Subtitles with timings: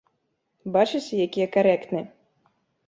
[0.79, 2.01] Бачыце, які я карэктны.